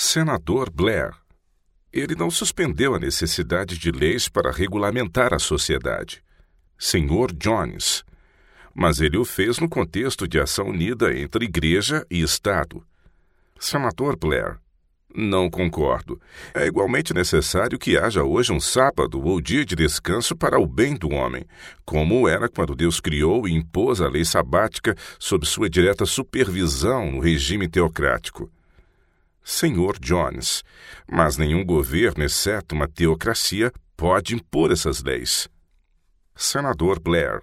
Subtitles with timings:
[0.00, 1.10] Senador Blair.
[1.92, 6.22] Ele não suspendeu a necessidade de leis para regulamentar a sociedade.
[6.78, 8.04] Senhor Jones.
[8.72, 12.80] Mas ele o fez no contexto de ação unida entre Igreja e Estado.
[13.58, 14.60] Senador Blair.
[15.12, 16.20] Não concordo.
[16.54, 20.94] É igualmente necessário que haja hoje um sábado ou dia de descanso para o bem
[20.94, 21.44] do homem,
[21.84, 27.18] como era quando Deus criou e impôs a lei sabática sob sua direta supervisão no
[27.18, 28.48] regime teocrático.
[29.50, 30.62] Senhor Jones,
[31.10, 35.48] mas nenhum governo, exceto uma teocracia, pode impor essas leis.
[36.36, 37.40] Senador Blair.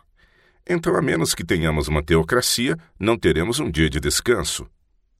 [0.69, 4.67] Então, a menos que tenhamos uma teocracia, não teremos um dia de descanso.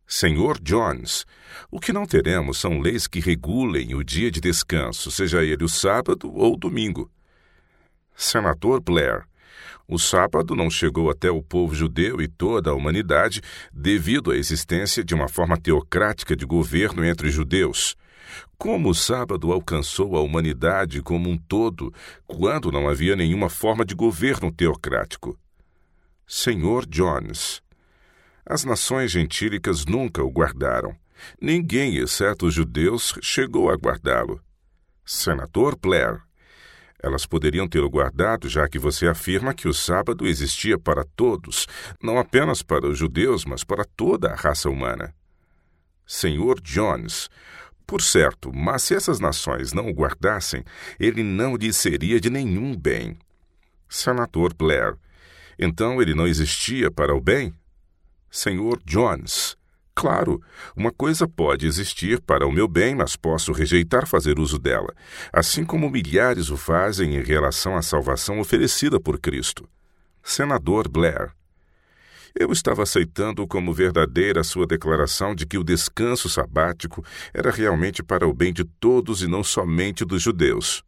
[0.05, 1.25] Senhor Jones,
[1.71, 5.69] o que não teremos são leis que regulem o dia de descanso, seja ele o
[5.69, 7.11] sábado ou o domingo.
[8.15, 9.25] Senador Blair,
[9.87, 15.03] o sábado não chegou até o povo judeu e toda a humanidade devido à existência
[15.03, 17.95] de uma forma teocrática de governo entre judeus.
[18.57, 21.93] Como o sábado alcançou a humanidade como um todo
[22.25, 25.37] quando não havia nenhuma forma de governo teocrático?
[26.27, 27.61] Senhor Jones,
[28.45, 30.95] as nações gentílicas nunca o guardaram.
[31.39, 34.41] Ninguém, exceto os judeus, chegou a guardá-lo.
[35.05, 36.21] Senador Blair,
[37.05, 41.67] elas poderiam tê-lo guardado, já que você afirma que o sábado existia para todos,
[42.01, 45.13] não apenas para os judeus, mas para toda a raça humana.
[46.03, 47.29] Senhor Jones,
[47.85, 50.63] por certo, mas se essas nações não o guardassem,
[50.99, 53.19] ele não lhe seria de nenhum bem.
[53.87, 54.95] Senador Blair,
[55.59, 57.53] então ele não existia para o bem?
[58.31, 59.55] Senhor Jones.
[59.95, 60.41] Claro,
[60.75, 64.93] uma coisa pode existir para o meu bem, mas posso rejeitar fazer uso dela,
[65.31, 69.67] assim como milhares o fazem em relação à salvação oferecida por Cristo.
[70.21, 71.31] Senador Blair.
[72.37, 77.01] Eu estava aceitando como verdadeira a sua declaração de que o descanso sabático
[77.33, 80.83] era realmente para o bem de todos e não somente dos judeus.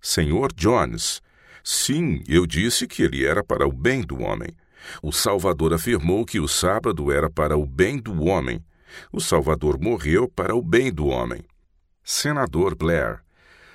[0.00, 1.20] Senhor Jones.
[1.64, 4.50] Sim, eu disse que ele era para o bem do homem.
[5.02, 8.64] O Salvador afirmou que o sábado era para o bem do homem.
[9.12, 11.42] O Salvador morreu para o bem do homem.
[12.02, 13.20] Senador Blair,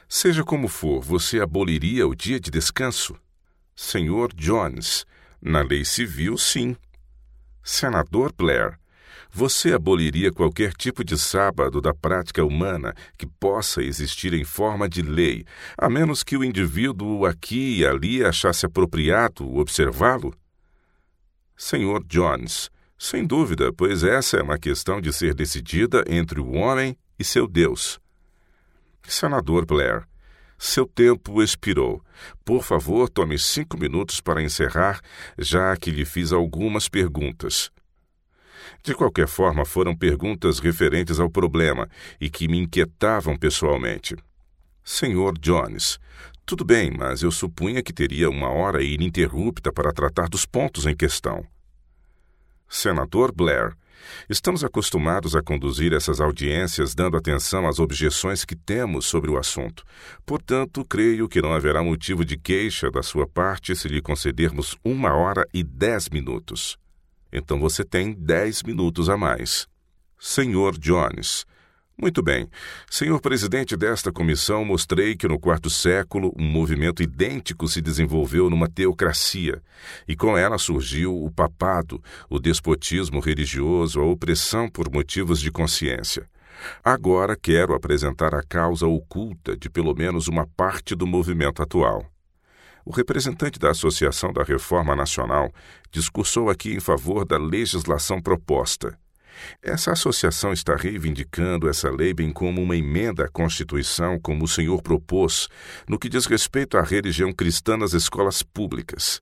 [0.10, 3.16] seja como for, você aboliria o dia de descanso?
[3.76, 5.06] Senhor Jones,
[5.42, 6.76] na lei civil, sim.
[7.64, 8.78] Senador Blair,
[9.36, 15.02] você aboliria qualquer tipo de sábado da prática humana que possa existir em forma de
[15.02, 15.44] lei,
[15.76, 20.36] a menos que o indivíduo aqui e ali achasse apropriado observá-lo?
[21.56, 26.98] Senhor Jones, sem dúvida, pois essa é uma questão de ser decidida entre o homem
[27.20, 28.00] e seu Deus.
[29.04, 30.08] Senador Blair,
[30.58, 32.02] seu tempo expirou.
[32.46, 35.02] Por favor, tome cinco minutos para encerrar,
[35.38, 37.70] já que lhe fiz algumas perguntas.
[38.82, 41.90] De qualquer forma, foram perguntas referentes ao problema
[42.20, 44.16] e que me inquietavam pessoalmente.
[44.84, 46.00] Senhor Jones,
[46.46, 50.96] tudo bem, mas eu supunha que teria uma hora ininterrupta para tratar dos pontos em
[50.96, 51.46] questão.
[52.68, 53.74] Senador Blair,
[54.30, 59.86] estamos acostumados a conduzir essas audiências dando atenção às objeções que temos sobre o assunto.
[60.26, 65.14] Portanto, creio que não haverá motivo de queixa da sua parte se lhe concedermos uma
[65.14, 66.78] hora e dez minutos.
[67.32, 69.68] Então você tem dez minutos a mais.
[70.20, 71.46] Senhor Jones,
[71.98, 72.48] muito bem.
[72.90, 78.68] Senhor presidente desta comissão, mostrei que no quarto século um movimento idêntico se desenvolveu numa
[78.68, 79.62] teocracia,
[80.08, 86.28] e com ela surgiu o papado, o despotismo religioso, a opressão por motivos de consciência.
[86.84, 92.06] Agora quero apresentar a causa oculta de pelo menos uma parte do movimento atual.
[92.86, 95.52] O representante da Associação da Reforma Nacional
[95.92, 98.98] discursou aqui em favor da legislação proposta.
[99.62, 104.82] Essa associação está reivindicando essa lei bem como uma emenda à Constituição, como o senhor
[104.82, 105.48] propôs,
[105.88, 109.22] no que diz respeito à religião cristã nas escolas públicas.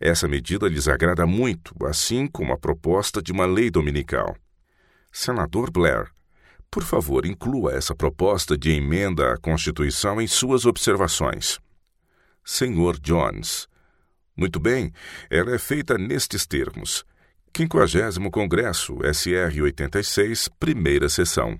[0.00, 4.36] Essa medida lhes agrada muito, assim como a proposta de uma lei dominical.
[5.12, 6.10] Senador Blair,
[6.70, 11.58] por favor, inclua essa proposta de emenda à Constituição em suas observações.
[12.44, 13.66] Senhor Jones.
[14.36, 14.92] Muito bem,
[15.30, 17.04] ela é feita nestes termos.
[17.56, 21.58] 50 Congresso, SR 86, primeira sessão.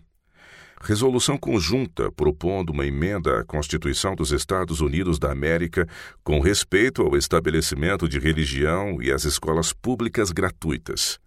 [0.82, 5.88] Resolução conjunta propondo uma emenda à Constituição dos Estados Unidos da América
[6.22, 11.19] com respeito ao estabelecimento de religião e às escolas públicas gratuitas.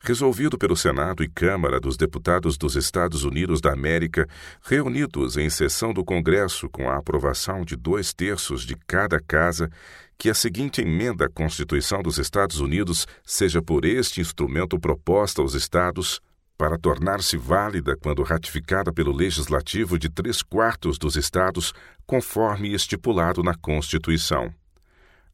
[0.00, 4.26] Resolvido pelo Senado e Câmara dos Deputados dos Estados Unidos da América,
[4.62, 9.70] reunidos em sessão do Congresso com a aprovação de dois terços de cada casa,
[10.18, 15.54] que a seguinte emenda à Constituição dos Estados Unidos seja por este instrumento proposta aos
[15.54, 16.20] Estados:
[16.56, 21.72] para tornar-se válida quando ratificada pelo legislativo de três quartos dos estados,
[22.06, 24.52] conforme estipulado na Constituição.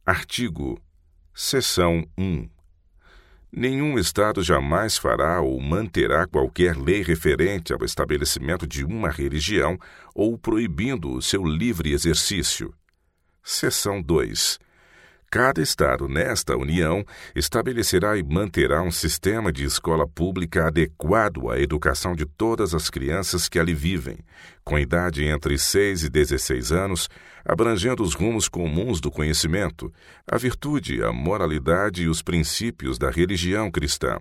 [0.04, 0.80] Artigo.
[1.34, 2.48] Seção 1.
[3.52, 9.78] Nenhum Estado jamais fará ou manterá qualquer lei referente ao estabelecimento de uma religião
[10.14, 12.72] ou proibindo o seu livre exercício.
[13.42, 14.58] Seção 2.
[15.32, 17.04] Cada Estado nesta União
[17.36, 23.48] estabelecerá e manterá um sistema de escola pública adequado à educação de todas as crianças
[23.48, 24.18] que ali vivem,
[24.64, 27.08] com idade entre 6 e 16 anos,
[27.44, 29.92] abrangendo os rumos comuns do conhecimento,
[30.28, 34.18] a virtude, a moralidade e os princípios da religião cristã.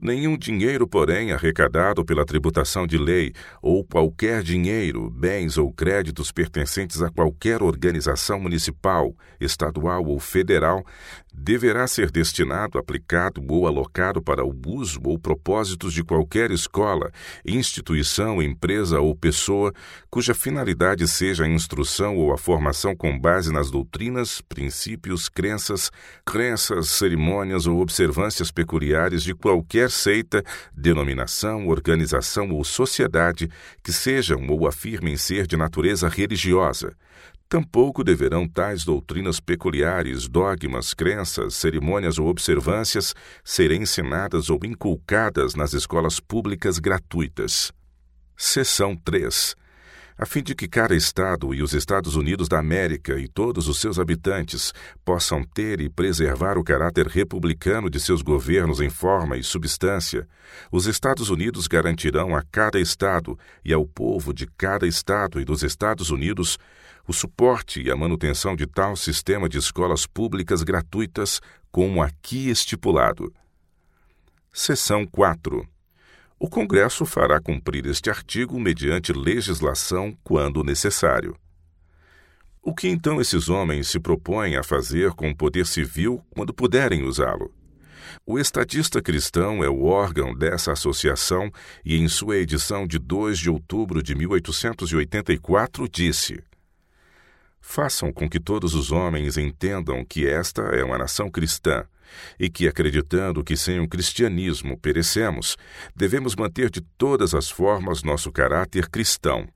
[0.00, 7.02] Nenhum dinheiro, porém, arrecadado pela tributação de lei, ou qualquer dinheiro, bens ou créditos pertencentes
[7.02, 10.84] a qualquer organização municipal, estadual ou federal,
[11.32, 17.10] deverá ser destinado, aplicado ou alocado para o uso ou propósitos de qualquer escola,
[17.44, 19.72] instituição, empresa ou pessoa
[20.10, 25.90] cuja finalidade seja a instrução ou a formação com base nas doutrinas, princípios, crenças,
[26.24, 33.48] crenças, cerimônias ou observâncias peculiares de qualquer seita, denominação, organização ou sociedade
[33.82, 36.94] que sejam ou afirmem ser de natureza religiosa
[37.52, 43.14] Tampouco deverão tais doutrinas peculiares, dogmas, crenças, cerimônias ou observâncias
[43.44, 47.70] serem ensinadas ou inculcadas nas escolas públicas gratuitas.
[48.38, 49.54] Seção 3.
[50.16, 53.78] A fim de que cada Estado e os Estados Unidos da América e todos os
[53.78, 54.72] seus habitantes
[55.04, 60.26] possam ter e preservar o caráter republicano de seus governos em forma e substância,
[60.70, 65.62] os Estados Unidos garantirão a cada Estado e ao povo de cada Estado e dos
[65.62, 66.58] Estados Unidos
[67.06, 71.40] o suporte e a manutenção de tal sistema de escolas públicas gratuitas
[71.70, 73.32] como aqui estipulado.
[74.52, 75.66] Seção 4.
[76.38, 81.36] O Congresso fará cumprir este artigo mediante legislação quando necessário.
[82.60, 87.02] O que então esses homens se propõem a fazer com o poder civil quando puderem
[87.02, 87.52] usá-lo?
[88.26, 91.50] O Estadista Cristão é o órgão dessa associação
[91.84, 96.42] e, em sua edição de 2 de outubro de 1884, disse:
[97.64, 101.84] Façam com que todos os homens entendam que esta é uma nação cristã
[102.38, 105.56] e que, acreditando que sem o cristianismo perecemos,
[105.94, 109.48] devemos manter de todas as formas nosso caráter cristão.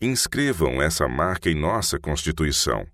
[0.00, 2.84] Inscrevam essa marca em nossa Constituição.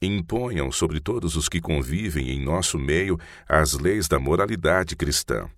[0.00, 5.48] Imponham sobre todos os que convivem em nosso meio as leis da moralidade cristã.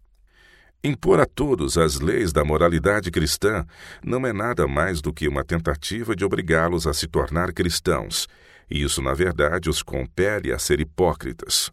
[0.83, 3.67] Impor a todos as leis da moralidade cristã
[4.03, 8.27] não é nada mais do que uma tentativa de obrigá-los a se tornar cristãos
[8.71, 11.71] e isso, na verdade, os compele a ser hipócritas.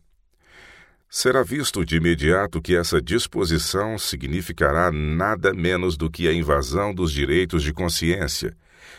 [1.09, 7.11] Será visto de imediato que essa disposição significará nada menos do que a invasão dos
[7.11, 8.55] direitos de consciência,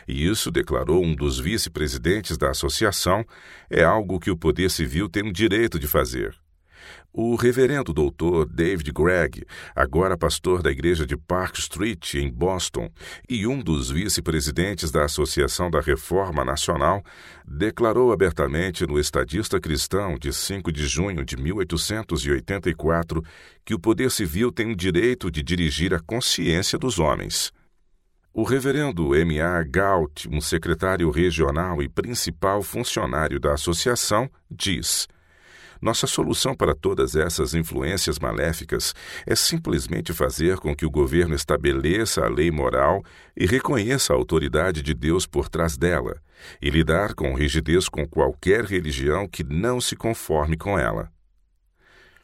[0.06, 3.24] e isso, declarou um dos vice-presidentes da associação,
[3.68, 6.34] é algo que o poder civil tem o direito de fazer.
[7.12, 9.44] O reverendo doutor David Gregg,
[9.74, 12.90] agora pastor da igreja de Park Street, em Boston,
[13.28, 17.02] e um dos vice-presidentes da Associação da Reforma Nacional,
[17.46, 23.24] declarou abertamente no Estadista Cristão de 5 de junho de 1884
[23.64, 27.50] que o poder civil tem o direito de dirigir a consciência dos homens.
[28.34, 29.40] O reverendo M.
[29.40, 29.62] A.
[29.64, 35.08] Gaut, um secretário regional e principal funcionário da associação, diz.
[35.80, 38.94] Nossa solução para todas essas influências maléficas
[39.24, 43.02] é simplesmente fazer com que o governo estabeleça a lei moral
[43.36, 46.20] e reconheça a autoridade de Deus por trás dela,
[46.60, 51.10] e lidar com rigidez com qualquer religião que não se conforme com ela.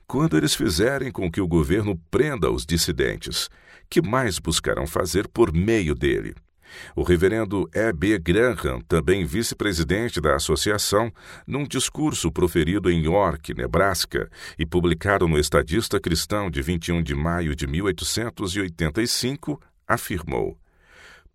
[0.07, 3.49] Quando eles fizerem com que o governo prenda os dissidentes,
[3.89, 6.35] que mais buscarão fazer por meio dele?
[6.95, 7.93] O reverendo E.
[7.93, 8.19] B.
[8.19, 11.13] Graham, também vice-presidente da associação,
[11.47, 17.55] num discurso proferido em York, Nebraska, e publicado no Estadista Cristão de 21 de maio
[17.55, 20.59] de 1885, afirmou: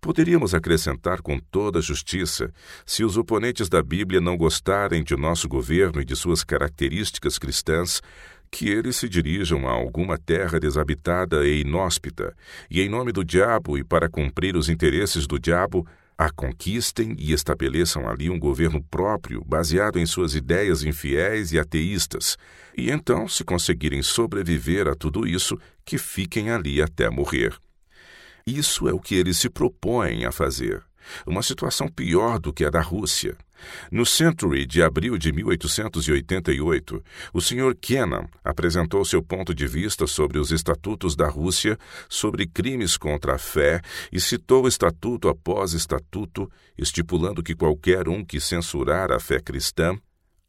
[0.02, 2.54] Poderíamos acrescentar com toda justiça,
[2.86, 8.02] se os oponentes da Bíblia não gostarem de nosso governo e de suas características cristãs,
[8.52, 12.36] que eles se dirijam a alguma terra desabitada e inóspita,
[12.70, 15.86] e em nome do diabo e para cumprir os interesses do diabo,
[16.18, 22.38] a conquistem e estabeleçam ali um governo próprio, baseado em suas ideias infiéis e ateístas,
[22.76, 27.58] e então, se conseguirem sobreviver a tudo isso, que fiquem ali até morrer.
[28.46, 30.84] Isso é o que eles se propõem a fazer.
[31.26, 33.38] Uma situação pior do que a da Rússia.
[33.92, 37.76] No Century de abril de 1888, o Sr.
[37.80, 43.38] Kennan apresentou seu ponto de vista sobre os estatutos da Rússia sobre crimes contra a
[43.38, 49.98] fé e citou estatuto após estatuto, estipulando que qualquer um que censurar a fé cristã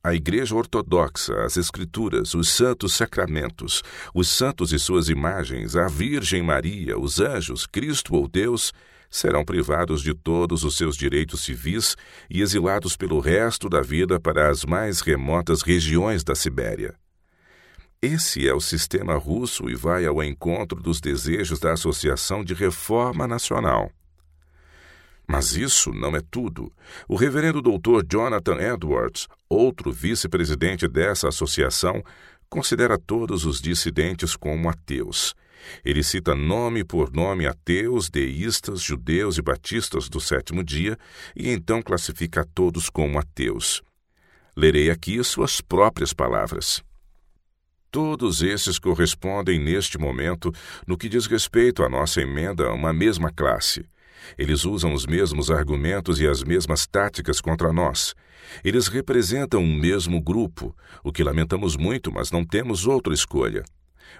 [0.02, 3.83] a Igreja Ortodoxa, as Escrituras, os Santos Sacramentos,
[4.14, 8.73] os santos e suas imagens, a Virgem Maria, os anjos, Cristo ou Deus,
[9.11, 11.97] serão privados de todos os seus direitos civis
[12.31, 16.95] e exilados pelo resto da vida para as mais remotas regiões da Sibéria.
[18.00, 23.26] Esse é o sistema russo e vai ao encontro dos desejos da Associação de Reforma
[23.26, 23.90] Nacional.
[25.26, 26.73] Mas isso não é tudo.
[27.07, 32.02] O reverendo doutor Jonathan Edwards, outro vice-presidente dessa associação,
[32.49, 35.35] considera todos os dissidentes como ateus
[35.85, 40.97] ele cita nome por nome ateus, deístas, judeus e batistas do sétimo dia
[41.35, 43.83] e então classifica a todos como ateus.
[44.57, 46.83] Lerei aqui suas próprias palavras.
[47.90, 50.52] Todos esses correspondem neste momento,
[50.87, 53.85] no que diz respeito à nossa emenda, a uma mesma classe.
[54.38, 58.14] Eles usam os mesmos argumentos e as mesmas táticas contra nós.
[58.62, 63.64] Eles representam um mesmo grupo, o que lamentamos muito, mas não temos outra escolha.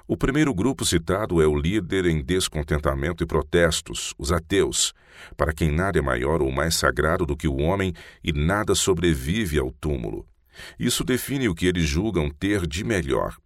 [0.07, 4.93] O primeiro grupo citado é o líder em descontentamento e protestos, os ateus,
[5.37, 7.93] para quem nada é maior ou mais sagrado do que o homem
[8.23, 10.27] e nada sobrevive ao túmulo.
[10.79, 13.37] Isso define o que eles julgam ter de melhor.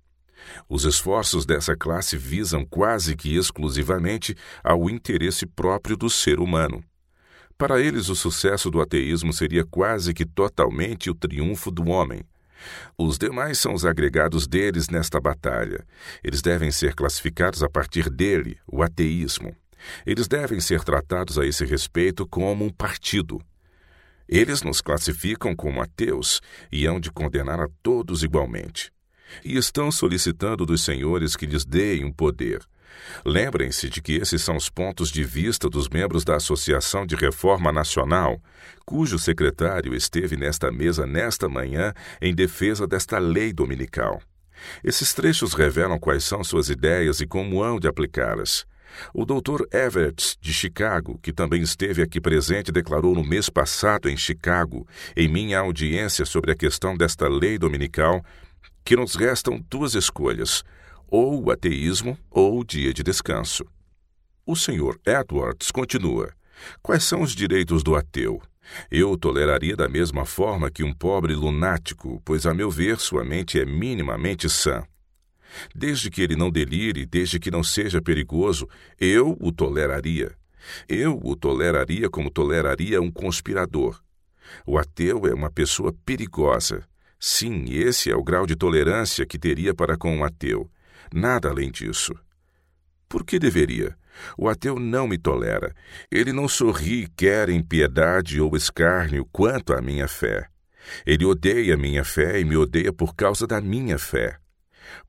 [0.68, 6.82] Os esforços dessa classe visam quase que exclusivamente ao interesse próprio do ser humano.
[7.56, 12.20] Para eles, o sucesso do ateísmo seria quase que totalmente o triunfo do homem.
[12.96, 15.84] Os demais são os agregados deles nesta batalha.
[16.22, 19.54] Eles devem ser classificados a partir dele, o ateísmo.
[20.06, 23.40] Eles devem ser tratados a esse respeito como um partido.
[24.28, 26.40] Eles nos classificam como ateus
[26.72, 28.90] e hão de condenar a todos igualmente.
[29.44, 32.62] E estão solicitando dos senhores que lhes deem um poder.
[33.24, 37.72] Lembrem-se de que esses são os pontos de vista dos membros da Associação de Reforma
[37.72, 38.40] Nacional,
[38.84, 44.20] cujo secretário esteve nesta mesa nesta manhã em defesa desta lei dominical.
[44.82, 48.66] Esses trechos revelam quais são suas ideias e como hão de aplicá-las.
[49.12, 49.64] O Dr.
[49.72, 54.86] Everett, de Chicago, que também esteve aqui presente, declarou no mês passado em Chicago,
[55.16, 58.24] em minha audiência sobre a questão desta lei dominical,
[58.84, 60.62] que nos restam duas escolhas:
[61.16, 63.64] ou ateísmo ou dia de descanso.
[64.44, 64.98] O Sr.
[65.06, 66.34] Edwards continua:
[66.82, 68.42] Quais são os direitos do ateu?
[68.90, 73.60] Eu toleraria da mesma forma que um pobre lunático, pois, a meu ver, sua mente
[73.60, 74.82] é minimamente sã.
[75.72, 78.68] Desde que ele não delire, desde que não seja perigoso,
[78.98, 80.34] eu o toleraria.
[80.88, 84.02] Eu o toleraria como toleraria um conspirador.
[84.66, 86.84] O ateu é uma pessoa perigosa.
[87.20, 90.68] Sim, esse é o grau de tolerância que teria para com um ateu.
[91.14, 92.12] Nada além disso.
[93.08, 93.96] Por que deveria?
[94.36, 95.72] O ateu não me tolera.
[96.10, 100.48] Ele não sorri, quer impiedade ou escárnio quanto à minha fé.
[101.06, 104.38] Ele odeia minha fé e me odeia por causa da minha fé.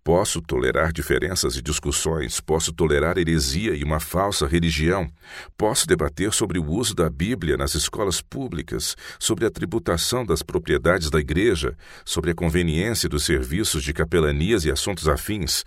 [0.04, 5.10] Posso tolerar diferenças e discussões, posso tolerar heresia e uma falsa religião,
[5.58, 11.10] posso debater sobre o uso da Bíblia nas escolas públicas, sobre a tributação das propriedades
[11.10, 15.64] da igreja, sobre a conveniência dos serviços de capelanias e assuntos afins,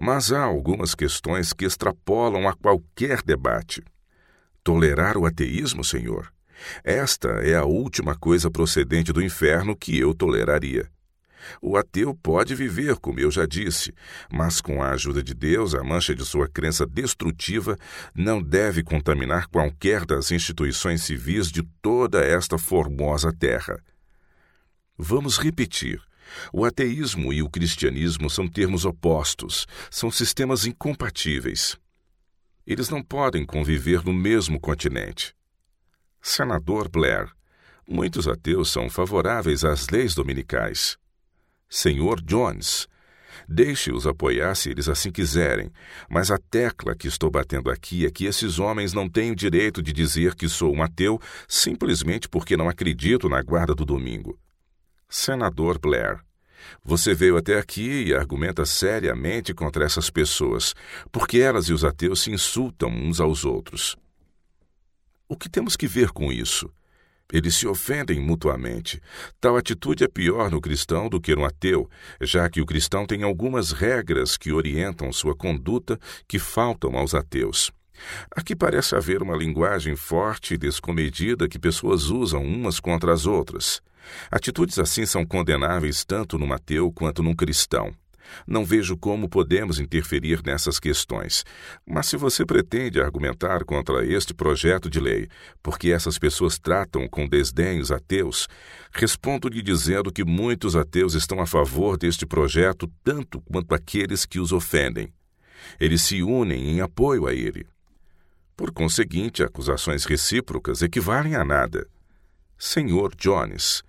[0.00, 3.82] mas há algumas questões que extrapolam a qualquer debate.
[4.62, 6.30] Tolerar o ateísmo, Senhor?
[6.84, 10.90] Esta é a última coisa procedente do inferno que eu toleraria.
[11.60, 13.94] O ateu pode viver, como eu já disse,
[14.32, 17.76] mas com a ajuda de Deus, a mancha de sua crença destrutiva
[18.14, 23.78] não deve contaminar qualquer das instituições civis de toda esta formosa terra.
[24.96, 26.02] Vamos repetir.
[26.52, 31.78] O ateísmo e o cristianismo são termos opostos, são sistemas incompatíveis.
[32.66, 35.34] Eles não podem conviver no mesmo continente.
[36.20, 37.32] Senador Blair,
[37.88, 40.98] muitos ateus são favoráveis às leis dominicais.
[41.68, 42.88] Senhor Jones.
[43.46, 45.70] Deixe-os apoiar se eles assim quiserem,
[46.08, 49.82] mas a tecla que estou batendo aqui é que esses homens não têm o direito
[49.82, 54.38] de dizer que sou um ateu simplesmente porque não acredito na guarda do domingo.
[55.08, 56.20] Senador Blair,
[56.84, 60.74] você veio até aqui e argumenta seriamente contra essas pessoas,
[61.10, 63.96] porque elas e os ateus se insultam uns aos outros.
[65.28, 66.70] O que temos que ver com isso?
[67.32, 69.02] Eles se ofendem mutuamente.
[69.40, 71.88] Tal atitude é pior no cristão do que no ateu,
[72.20, 77.70] já que o cristão tem algumas regras que orientam sua conduta que faltam aos ateus.
[78.30, 83.82] Aqui parece haver uma linguagem forte e descomedida que pessoas usam umas contra as outras.
[84.30, 87.92] Atitudes assim são condenáveis tanto num ateu quanto num cristão.
[88.46, 91.44] Não vejo como podemos interferir nessas questões.
[91.86, 95.28] Mas se você pretende argumentar contra este projeto de lei,
[95.62, 98.48] porque essas pessoas tratam com desdém os ateus,
[98.92, 104.52] respondo-lhe dizendo que muitos ateus estão a favor deste projeto tanto quanto aqueles que os
[104.52, 105.12] ofendem.
[105.78, 107.66] Eles se unem em apoio a ele.
[108.56, 111.86] Por conseguinte, acusações recíprocas equivalem a nada.
[112.58, 113.84] Senhor Jones,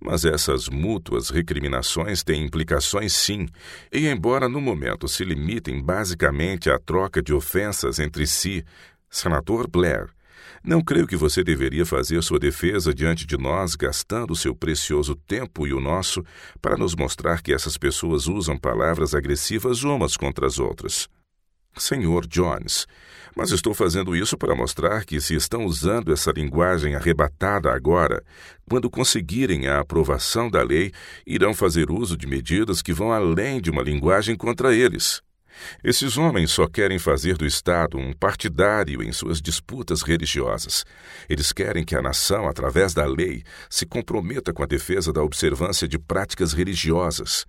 [0.00, 3.46] mas essas mútuas recriminações têm implicações sim,
[3.92, 8.64] e embora no momento se limitem basicamente à troca de ofensas entre si,
[9.08, 10.10] senador Blair,
[10.62, 15.66] não creio que você deveria fazer sua defesa diante de nós, gastando seu precioso tempo
[15.66, 16.24] e o nosso
[16.62, 21.06] para nos mostrar que essas pessoas usam palavras agressivas umas contra as outras.
[21.76, 22.86] Senhor Jones,
[23.34, 28.22] mas estou fazendo isso para mostrar que, se estão usando essa linguagem arrebatada agora,
[28.68, 30.92] quando conseguirem a aprovação da lei,
[31.26, 35.20] irão fazer uso de medidas que vão além de uma linguagem contra eles.
[35.82, 40.84] Esses homens só querem fazer do Estado um partidário em suas disputas religiosas.
[41.28, 45.86] Eles querem que a nação, através da lei, se comprometa com a defesa da observância
[45.86, 47.46] de práticas religiosas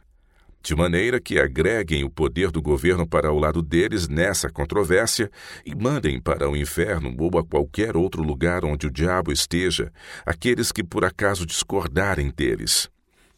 [0.65, 5.29] de maneira que agreguem o poder do governo para o lado deles nessa controvérsia
[5.63, 9.93] e mandem para o inferno ou a qualquer outro lugar onde o diabo esteja
[10.25, 12.89] aqueles que por acaso discordarem deles.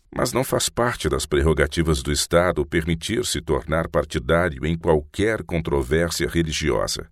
[0.10, 7.10] Mas não faz parte das prerrogativas do Estado permitir-se tornar partidário em qualquer controvérsia religiosa.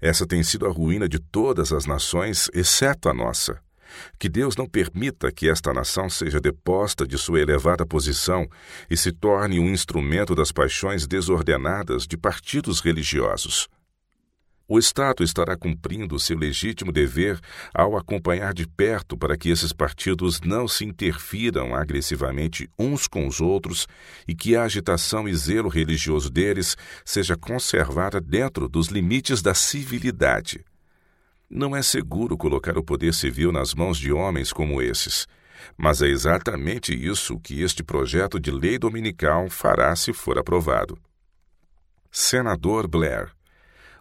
[0.00, 3.60] Essa tem sido a ruína de todas as nações, exceto a nossa.
[4.18, 8.48] Que Deus não permita que esta nação seja deposta de sua elevada posição
[8.88, 13.68] e se torne um instrumento das paixões desordenadas de partidos religiosos.
[14.72, 17.40] O Estado estará cumprindo seu legítimo dever
[17.74, 23.40] ao acompanhar de perto para que esses partidos não se interfiram agressivamente uns com os
[23.40, 23.88] outros
[24.28, 30.64] e que a agitação e zelo religioso deles seja conservada dentro dos limites da civilidade.
[31.52, 35.26] Não é seguro colocar o poder civil nas mãos de homens como esses.
[35.76, 40.96] Mas é exatamente isso que este projeto de lei dominical fará se for aprovado.
[42.08, 43.32] Senador Blair.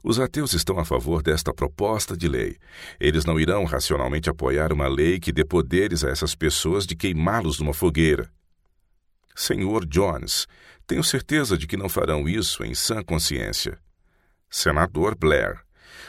[0.04, 2.56] Os ateus estão a favor desta proposta de lei.
[3.00, 7.60] Eles não irão racionalmente apoiar uma lei que dê poderes a essas pessoas de queimá-los
[7.60, 8.32] numa fogueira.
[9.36, 10.48] Senhor Jones,
[10.86, 13.80] tenho certeza de que não farão isso em sã consciência.
[14.50, 15.60] Senador Blair.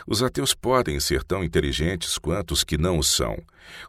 [0.06, 3.36] Os ateus podem ser tão inteligentes quanto os que não o são.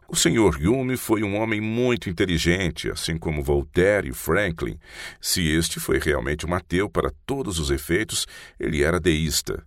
[0.08, 0.68] O Sr.
[0.68, 4.78] Hume foi um homem muito inteligente, assim como Voltaire e Franklin.
[5.20, 8.26] Se este foi realmente um ateu para todos os efeitos,
[8.58, 9.64] ele era deísta.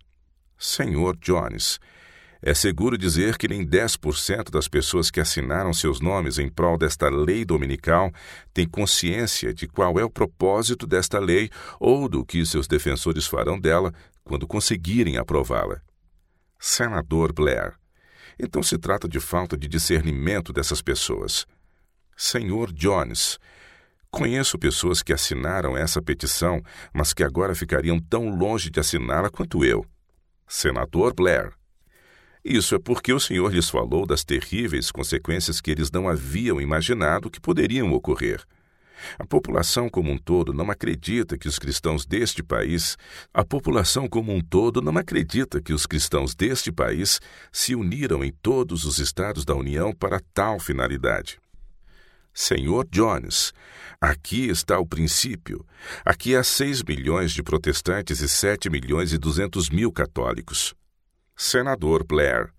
[0.58, 1.18] Sr.
[1.20, 1.80] Jones,
[2.42, 7.10] é seguro dizer que nem 10% das pessoas que assinaram seus nomes em prol desta
[7.10, 8.12] lei dominical
[8.54, 13.60] têm consciência de qual é o propósito desta lei ou do que seus defensores farão
[13.60, 13.92] dela
[14.24, 15.82] quando conseguirem aprová-la.
[16.68, 17.76] Senador Blair.
[18.40, 21.46] Então se trata de falta de discernimento dessas pessoas.
[22.18, 23.38] Senhor Jones,
[24.10, 29.64] conheço pessoas que assinaram essa petição, mas que agora ficariam tão longe de assiná-la quanto
[29.64, 29.86] eu.
[30.48, 31.54] Senador Blair.
[32.44, 37.30] Isso é porque o senhor lhes falou das terríveis consequências que eles não haviam imaginado
[37.30, 38.44] que poderiam ocorrer.
[39.18, 42.98] A população como um todo não acredita que os cristãos deste país,
[43.34, 47.20] a população como um todo não acredita que os cristãos deste país
[47.52, 51.40] se uniram em todos os estados da União para tal finalidade.
[52.34, 53.54] Senhor Jones,
[54.02, 55.66] aqui está o princípio.
[56.04, 60.76] Aqui há seis milhões de protestantes e sete milhões e duzentos mil católicos.
[61.38, 62.54] Senador Blair,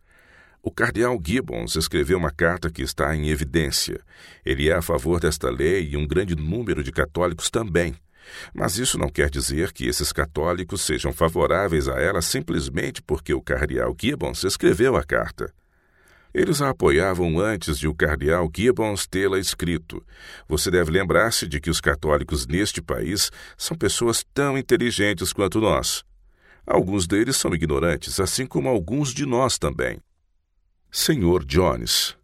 [0.66, 4.00] o cardeal Gibbons escreveu uma carta que está em evidência.
[4.44, 7.94] Ele é a favor desta lei e um grande número de católicos também.
[8.52, 13.40] Mas isso não quer dizer que esses católicos sejam favoráveis a ela simplesmente porque o
[13.40, 15.54] cardeal Gibbons escreveu a carta.
[16.34, 20.04] Eles a apoiavam antes de o cardeal Gibbons tê-la escrito.
[20.48, 26.02] Você deve lembrar-se de que os católicos neste país são pessoas tão inteligentes quanto nós.
[26.66, 30.00] Alguns deles são ignorantes, assim como alguns de nós também.
[30.98, 32.16] Senhor Jones.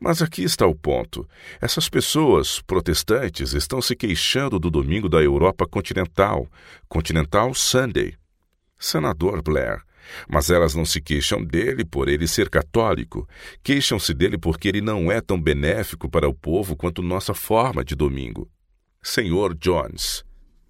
[0.00, 1.28] Mas aqui está o ponto.
[1.60, 6.48] Essas pessoas protestantes estão se queixando do domingo da Europa continental,
[6.88, 8.14] Continental Sunday.
[8.78, 9.82] Senador Blair.
[10.26, 13.28] Mas elas não se queixam dele por ele ser católico.
[13.62, 17.94] Queixam-se dele porque ele não é tão benéfico para o povo quanto nossa forma de
[17.94, 18.50] domingo.
[19.02, 20.24] Senhor Jones.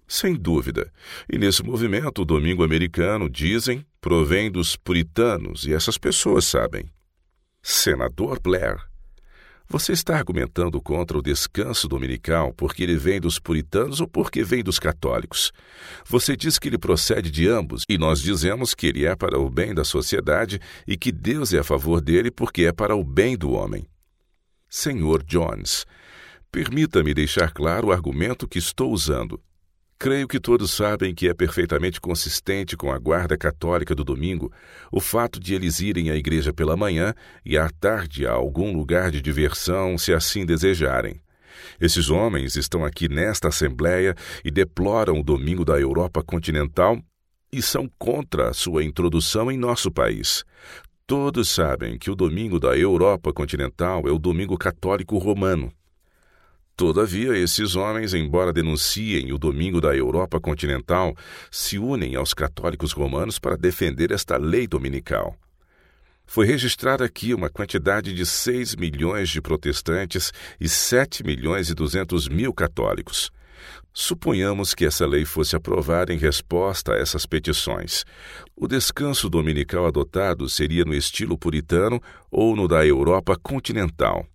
[0.05, 0.91] Sem dúvida.
[1.31, 6.91] E nesse movimento, o domingo americano, dizem, provém dos puritanos e essas pessoas sabem.
[7.71, 8.79] Senador Blair,
[9.69, 14.63] você está argumentando contra o descanso dominical porque ele vem dos puritanos ou porque vem
[14.63, 15.51] dos católicos?
[16.03, 19.51] Você diz que ele procede de ambos e nós dizemos que ele é para o
[19.51, 23.37] bem da sociedade e que Deus é a favor dele porque é para o bem
[23.37, 23.85] do homem.
[24.67, 25.85] Senhor Jones,
[26.51, 29.39] permita-me deixar claro o argumento que estou usando.
[30.01, 34.49] Creio que todos sabem que é perfeitamente consistente com a guarda católica do domingo
[34.89, 37.13] o fato de eles irem à igreja pela manhã
[37.45, 41.19] e à tarde a algum lugar de diversão, se assim desejarem.
[41.81, 46.97] Esses homens estão aqui nesta Assembleia e deploram o domingo da Europa continental
[47.51, 50.45] e são contra a sua introdução em nosso país.
[51.05, 55.73] Todos sabem que o domingo da Europa continental é o domingo católico romano.
[56.79, 61.13] Todavia, esses homens, embora denunciem o domingo da Europa continental,
[61.51, 65.35] se unem aos católicos romanos para defender esta lei dominical.
[66.25, 72.29] Foi registrada aqui uma quantidade de 6 milhões de protestantes e 7 milhões e 200
[72.29, 73.29] mil católicos.
[73.93, 78.05] Suponhamos que essa lei fosse aprovada em resposta a essas petições.
[78.55, 84.25] O descanso dominical adotado seria no estilo puritano ou no da Europa continental.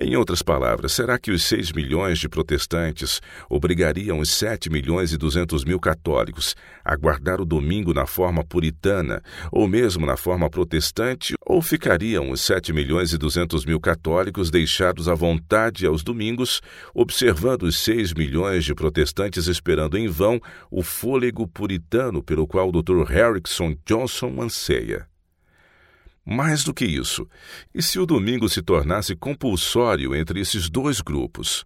[0.00, 5.16] Em outras palavras, será que os 6 milhões de protestantes obrigariam os 7 milhões e
[5.16, 6.54] 200 mil católicos
[6.84, 12.40] a guardar o domingo na forma puritana, ou mesmo na forma protestante, ou ficariam os
[12.40, 16.60] 7 milhões e 200 mil católicos deixados à vontade aos domingos,
[16.94, 22.82] observando os 6 milhões de protestantes esperando em vão o fôlego puritano pelo qual o
[22.82, 23.04] Dr.
[23.04, 25.11] Harrison Johnson anseia?
[26.24, 27.28] Mais do que isso,
[27.74, 31.64] e se o domingo se tornasse compulsório entre esses dois grupos?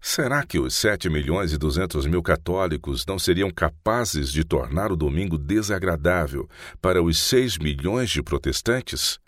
[0.00, 4.96] Será que os 7 milhões e 200 mil católicos não seriam capazes de tornar o
[4.96, 6.48] domingo desagradável
[6.80, 9.18] para os 6 milhões de protestantes?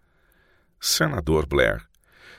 [0.80, 1.84] Senador Blair,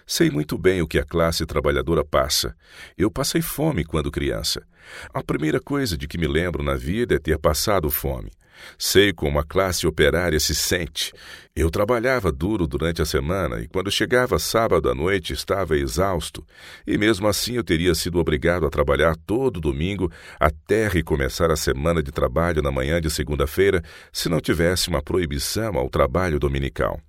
[0.07, 2.55] sei muito bem o que a classe trabalhadora passa.
[2.97, 4.65] Eu passei fome quando criança.
[5.13, 8.31] A primeira coisa de que me lembro na vida é ter passado fome.
[8.77, 11.13] Sei como a classe operária se sente.
[11.55, 16.45] Eu trabalhava duro durante a semana e, quando chegava sábado à noite, estava exausto,
[16.87, 22.01] e mesmo assim eu teria sido obrigado a trabalhar todo domingo até recomeçar a semana
[22.01, 26.99] de trabalho na manhã de segunda-feira, se não tivesse uma proibição ao trabalho dominical.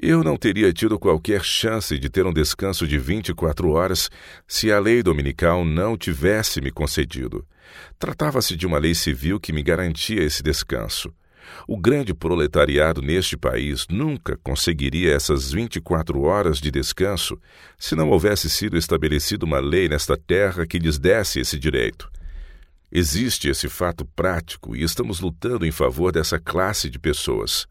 [0.00, 4.10] Eu não teria tido qualquer chance de ter um descanso de 24 horas
[4.46, 7.44] se a lei dominical não tivesse me concedido.
[7.98, 11.12] Tratava-se de uma lei civil que me garantia esse descanso.
[11.66, 17.38] O grande proletariado neste país nunca conseguiria essas 24 horas de descanso
[17.78, 22.10] se não houvesse sido estabelecida uma lei nesta terra que lhes desse esse direito.
[22.90, 27.66] Existe esse fato prático e estamos lutando em favor dessa classe de pessoas.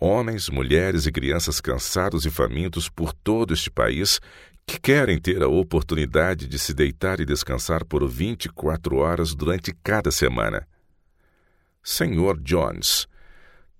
[0.00, 4.20] Homens, mulheres e crianças cansados e famintos por todo este país
[4.66, 10.10] que querem ter a oportunidade de se deitar e descansar por 24 horas durante cada
[10.10, 10.66] semana.
[11.82, 13.06] Senhor Jones,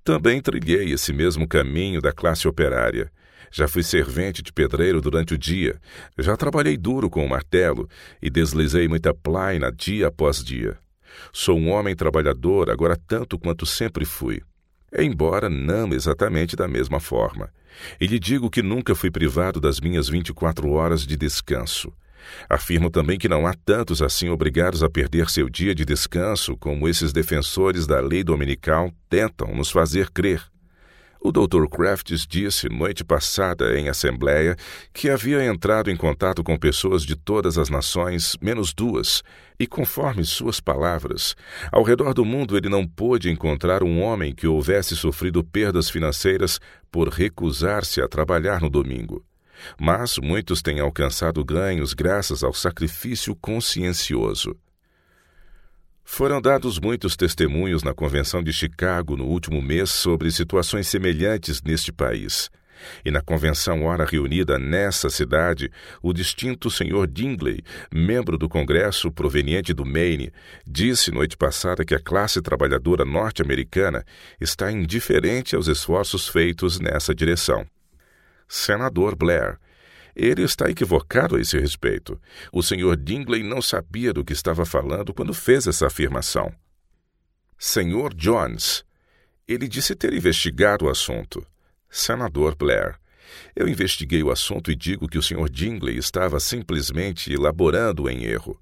[0.02, 3.10] também trilhei esse mesmo caminho da classe operária.
[3.50, 5.80] Já fui servente de pedreiro durante o dia,
[6.18, 7.88] já trabalhei duro com o martelo
[8.20, 10.76] e deslizei muita plaina dia após dia.
[11.32, 14.42] Sou um homem trabalhador agora tanto quanto sempre fui
[15.02, 17.50] embora não exatamente da mesma forma.
[18.00, 21.92] E lhe digo que nunca fui privado das minhas 24 horas de descanso.
[22.48, 26.88] Afirmo também que não há tantos assim obrigados a perder seu dia de descanso como
[26.88, 30.42] esses defensores da lei dominical tentam nos fazer crer.
[31.26, 31.66] O Dr.
[31.70, 34.54] Crafts disse noite passada em assembleia
[34.92, 39.22] que havia entrado em contato com pessoas de todas as nações, menos duas,
[39.58, 41.34] e conforme suas palavras,
[41.72, 46.60] ao redor do mundo ele não pôde encontrar um homem que houvesse sofrido perdas financeiras
[46.92, 49.24] por recusar-se a trabalhar no domingo.
[49.80, 54.54] Mas muitos têm alcançado ganhos graças ao sacrifício consciencioso.
[56.04, 61.90] Foram dados muitos testemunhos na Convenção de Chicago no último mês sobre situações semelhantes neste
[61.90, 62.50] país.
[63.04, 65.70] E na convenção ora reunida nessa cidade,
[66.02, 67.62] o distinto senhor Dingley,
[67.92, 70.30] membro do Congresso proveniente do Maine,
[70.66, 74.04] disse noite passada que a classe trabalhadora norte-americana
[74.40, 77.66] está indiferente aos esforços feitos nessa direção.
[78.46, 79.58] Senador Blair,
[80.14, 82.20] ele está equivocado a esse respeito.
[82.52, 82.96] O Sr.
[82.96, 86.52] Dingley não sabia do que estava falando quando fez essa afirmação.
[87.58, 88.84] Senhor Jones,
[89.46, 91.46] ele disse ter investigado o assunto.
[91.90, 92.98] Senador Blair,
[93.54, 95.48] eu investiguei o assunto e digo que o Sr.
[95.48, 98.60] Dingley estava simplesmente elaborando em erro.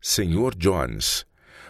[0.00, 1.24] Senhor Jones,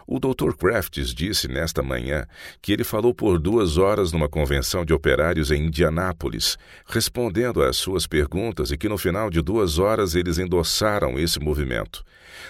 [0.06, 0.54] O Dr.
[0.58, 2.26] Crafts disse nesta manhã
[2.60, 8.06] que ele falou por duas horas numa convenção de operários em Indianápolis, respondendo às suas
[8.06, 12.04] perguntas e que no final de duas horas eles endossaram esse movimento.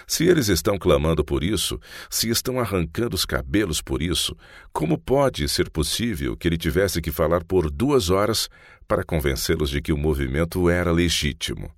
[0.07, 4.35] Se eles estão clamando por isso, se estão arrancando os cabelos por isso,
[4.73, 8.49] como pode ser possível que ele tivesse que falar por duas horas
[8.87, 11.71] para convencê-los de que o movimento era legítimo?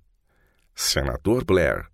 [0.74, 1.86] Senador Blair,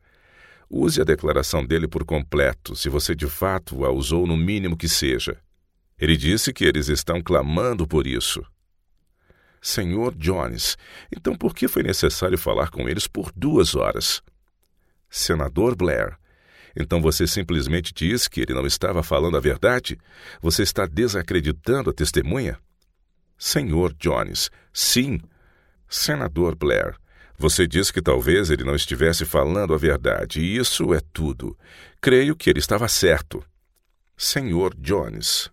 [0.70, 4.88] use a declaração dele por completo, se você de fato a usou no mínimo que
[4.88, 5.36] seja.
[5.98, 8.44] Ele disse que eles estão clamando por isso.
[9.60, 10.76] Senhor Jones,
[11.10, 14.22] então por que foi necessário falar com eles por duas horas?
[15.08, 16.18] Senador Blair,
[16.76, 19.96] então você simplesmente diz que ele não estava falando a verdade?
[20.42, 22.58] Você está desacreditando a testemunha?
[23.38, 25.20] Senhor Jones, sim.
[25.88, 26.96] Senador Blair,
[27.36, 31.56] você diz que talvez ele não estivesse falando a verdade, e isso é tudo.
[32.00, 33.44] Creio que ele estava certo.
[34.16, 35.50] Senhor Jones,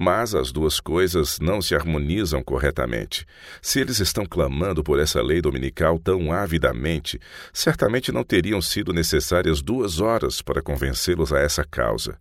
[0.00, 3.26] mas as duas coisas não se harmonizam corretamente.
[3.60, 7.18] Se eles estão clamando por essa lei dominical tão avidamente,
[7.52, 12.16] certamente não teriam sido necessárias duas horas para convencê-los a essa causa.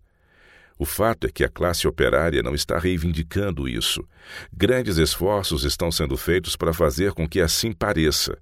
[0.79, 4.03] O fato é que a classe operária não está reivindicando isso.
[4.51, 8.39] Grandes esforços estão sendo feitos para fazer com que assim pareça.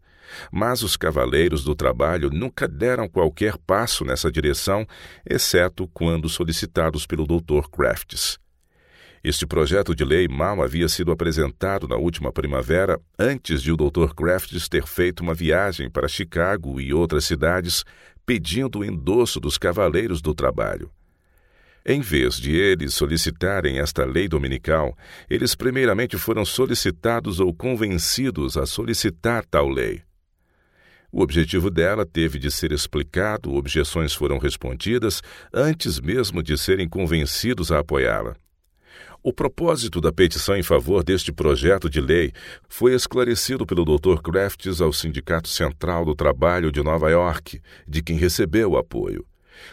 [0.51, 4.85] Mas os cavaleiros do trabalho nunca deram qualquer passo nessa direção,
[5.25, 7.69] exceto quando solicitados pelo Dr.
[7.71, 8.39] Crafts.
[9.23, 14.13] Este projeto de lei mal havia sido apresentado na última primavera, antes de o Dr.
[14.15, 17.83] Crafts ter feito uma viagem para Chicago e outras cidades
[18.23, 20.91] pedindo o endosso dos cavaleiros do trabalho.
[21.83, 24.95] Em vez de eles solicitarem esta lei dominical,
[25.27, 30.04] eles primeiramente foram solicitados ou convencidos a solicitar tal lei.
[31.17, 35.21] O objetivo dela teve de ser explicado, objeções foram respondidas
[35.53, 38.35] antes mesmo de serem convencidos a apoiá-la.
[39.23, 42.33] O propósito da petição em favor deste projeto de lei
[42.67, 44.21] foi esclarecido pelo Dr.
[44.21, 49.25] Crafts ao Sindicato Central do Trabalho de Nova York, de quem recebeu o apoio.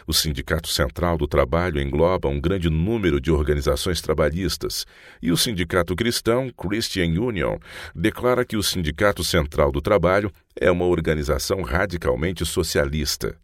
[0.07, 4.85] O Sindicato Central do Trabalho engloba um grande número de organizações trabalhistas,
[5.21, 7.57] e o Sindicato Cristão, Christian Union,
[7.95, 13.37] declara que o Sindicato Central do Trabalho é uma organização radicalmente socialista.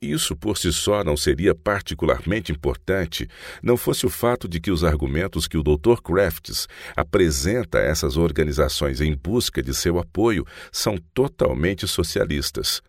[0.00, 3.26] Isso por si só não seria particularmente importante
[3.62, 6.00] não fosse o fato de que os argumentos que o Dr.
[6.02, 12.82] Crafts apresenta a essas organizações em busca de seu apoio são totalmente socialistas.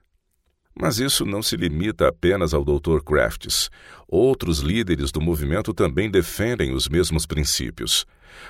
[0.78, 3.00] Mas isso não se limita apenas ao Dr.
[3.06, 3.70] Crafts.
[4.08, 8.06] Outros líderes do movimento também defendem os mesmos princípios.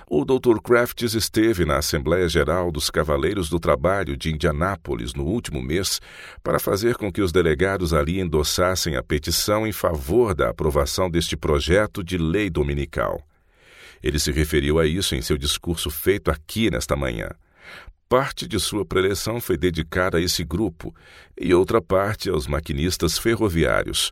[0.10, 0.60] O Dr.
[0.64, 6.02] Crafts esteve na Assembleia Geral dos Cavaleiros do Trabalho de Indianápolis no último mês
[6.44, 11.38] para fazer com que os delegados ali endossassem a petição em favor da aprovação deste
[11.38, 13.22] projeto de lei dominical.
[14.02, 17.30] Ele se referiu a isso em seu discurso feito aqui nesta manhã.
[18.08, 20.94] Parte de sua preleção foi dedicada a esse grupo
[21.36, 24.12] e outra parte aos maquinistas ferroviários.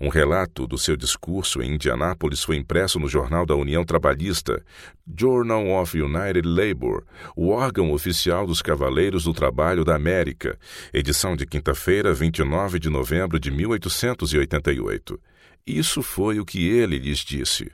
[0.00, 4.64] Um relato do seu discurso em Indianápolis foi impresso no Jornal da União Trabalhista,
[5.06, 7.04] Journal of United Labour,
[7.36, 10.58] o órgão oficial dos Cavaleiros do Trabalho da América,
[10.92, 15.20] edição de quinta-feira, 29 de novembro de 1888.
[15.66, 17.70] Isso foi o que ele lhes disse.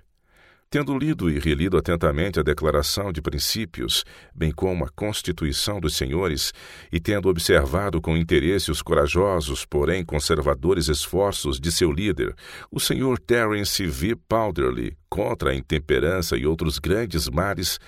[0.72, 6.52] Tendo lido e relido atentamente a Declaração de Princípios, bem como a Constituição dos Senhores,
[6.92, 12.37] e tendo observado com interesse os corajosos, porém conservadores esforços de seu líder,
[12.70, 13.18] o Sr.
[13.26, 14.14] Terence V.
[14.28, 17.80] Powderly, contra a intemperança e outros grandes males,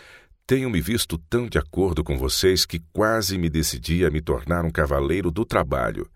[0.44, 4.72] tenho-me visto tão de acordo com vocês que quase me decidi a me tornar um
[4.72, 6.10] cavaleiro do trabalho.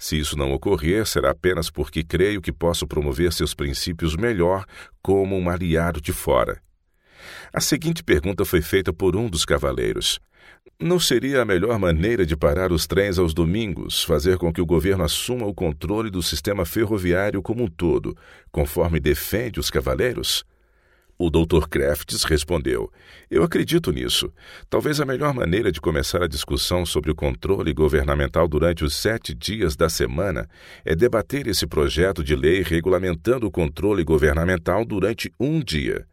[0.00, 4.64] Se isso não ocorrer, será apenas porque creio que posso promover seus princípios melhor
[5.02, 6.58] como um aliado de fora.
[7.52, 10.18] A seguinte pergunta foi feita por um dos cavaleiros.
[10.80, 14.66] Não seria a melhor maneira de parar os trens aos domingos, fazer com que o
[14.66, 18.16] governo assuma o controle do sistema ferroviário como um todo,
[18.50, 20.46] conforme defende os cavaleiros?
[21.22, 21.68] O Dr.
[21.68, 22.90] Crafts respondeu:
[23.30, 24.32] Eu acredito nisso.
[24.70, 29.34] Talvez a melhor maneira de começar a discussão sobre o controle governamental durante os sete
[29.34, 30.48] dias da semana
[30.82, 36.06] é debater esse projeto de lei regulamentando o controle governamental durante um dia.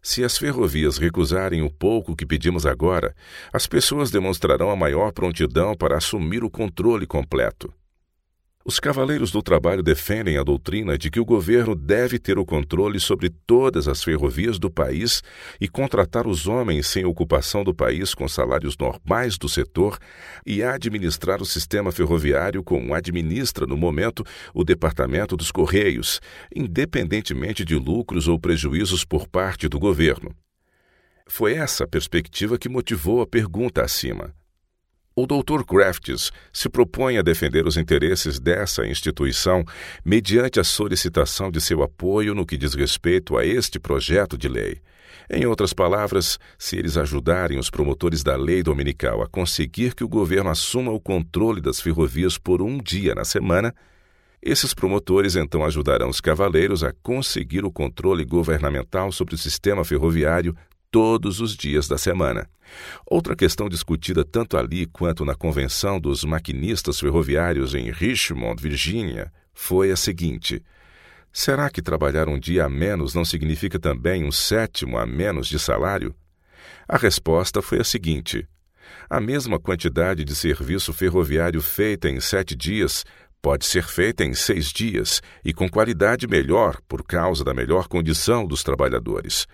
[0.00, 3.14] Se as ferrovias recusarem o pouco que pedimos agora,
[3.52, 7.70] as pessoas demonstrarão a maior prontidão para assumir o controle completo.
[8.68, 13.00] Os Cavaleiros do Trabalho defendem a doutrina de que o governo deve ter o controle
[13.00, 15.22] sobre todas as ferrovias do país
[15.58, 19.96] e contratar os homens sem ocupação do país com salários normais do setor
[20.44, 26.20] e administrar o sistema ferroviário como administra no momento o Departamento dos Correios,
[26.54, 30.36] independentemente de lucros ou prejuízos por parte do governo.
[31.26, 34.34] Foi essa perspectiva que motivou a pergunta acima.
[35.20, 35.64] O Dr.
[35.64, 39.64] Crafts se propõe a defender os interesses dessa instituição
[40.04, 44.80] mediante a solicitação de seu apoio no que diz respeito a este projeto de lei.
[45.28, 50.08] Em outras palavras, se eles ajudarem os promotores da lei dominical a conseguir que o
[50.08, 53.74] governo assuma o controle das ferrovias por um dia na semana,
[54.40, 60.54] esses promotores então ajudarão os cavaleiros a conseguir o controle governamental sobre o sistema ferroviário
[60.90, 62.48] todos os dias da semana.
[63.06, 69.90] Outra questão discutida tanto ali quanto na Convenção dos Maquinistas Ferroviários em Richmond, Virgínia, foi
[69.90, 70.62] a seguinte:
[71.32, 75.58] será que trabalhar um dia a menos não significa também um sétimo a menos de
[75.58, 76.14] salário?
[76.88, 78.46] A resposta foi a seguinte:
[79.08, 83.04] a mesma quantidade de serviço ferroviário feita em sete dias
[83.40, 88.46] pode ser feita em seis dias e com qualidade melhor por causa da melhor condição
[88.46, 89.46] dos trabalhadores.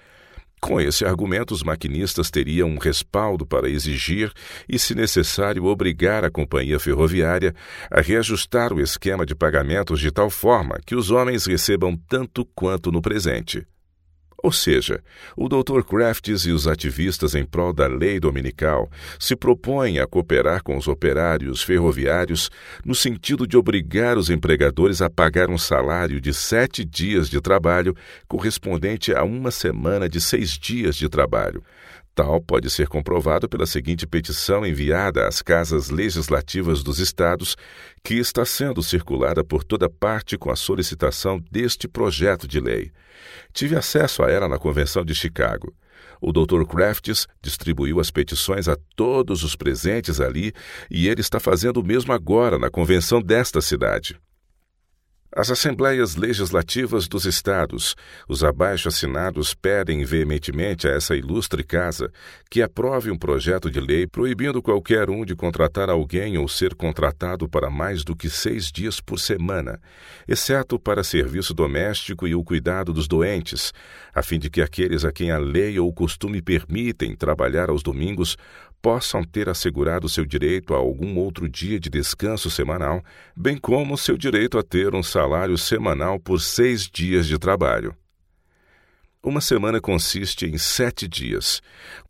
[0.65, 4.33] Com esse argumento, os maquinistas teriam um respaldo para exigir
[4.67, 7.55] e, se necessário, obrigar a companhia ferroviária
[7.91, 12.91] a reajustar o esquema de pagamentos de tal forma que os homens recebam tanto quanto
[12.91, 13.67] no presente.
[14.45, 15.03] Ou seja,
[15.35, 15.81] o Dr.
[15.89, 20.87] Crafts e os ativistas em prol da lei dominical se propõem a cooperar com os
[20.87, 22.51] operários ferroviários
[22.85, 27.97] no sentido de obrigar os empregadores a pagar um salário de sete dias de trabalho
[28.29, 31.65] correspondente a uma semana de seis dias de trabalho.
[32.15, 37.57] Tal pode ser comprovado pela seguinte petição enviada às casas legislativas dos estados,
[38.05, 42.93] que está sendo circulada por toda parte com a solicitação deste projeto de lei.
[43.53, 45.75] Tive acesso a ela na Convenção de Chicago.
[46.21, 46.65] O Dr.
[46.65, 50.53] Crafts distribuiu as petições a todos os presentes ali
[50.89, 54.17] e ele está fazendo o mesmo agora na convenção desta cidade.
[55.37, 57.97] As assembleias legislativas dos estados,
[58.29, 62.09] os abaixo-assinados pedem veementemente a essa ilustre casa
[62.49, 67.49] que aprove um projeto de lei proibindo qualquer um de contratar alguém ou ser contratado
[67.49, 69.81] para mais do que seis dias por semana,
[70.29, 73.73] exceto para serviço doméstico e o cuidado dos doentes,
[74.15, 77.83] a fim de que aqueles a quem a lei ou o costume permitem trabalhar aos
[77.83, 78.37] domingos
[78.85, 83.03] possam ter assegurado seu direito a algum outro dia de descanso semanal,
[83.35, 87.97] bem como seu direito a ter um salário semanal por seis dias de trabalho.
[89.23, 91.63] Uma semana consiste em sete dias.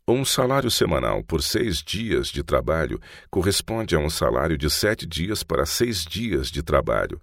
[0.05, 2.99] Um salário semanal por seis dias de trabalho
[3.31, 7.21] corresponde a um salário de sete dias para seis dias de trabalho.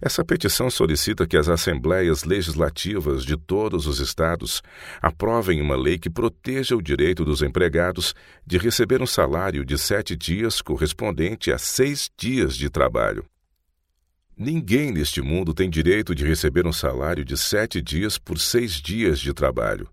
[0.00, 4.62] Essa petição solicita que as assembleias legislativas de todos os estados
[5.00, 8.14] aprovem uma lei que proteja o direito dos empregados
[8.46, 13.24] de receber um salário de sete dias correspondente a seis dias de trabalho.
[14.36, 19.20] Ninguém neste mundo tem direito de receber um salário de sete dias por seis dias
[19.20, 19.88] de trabalho.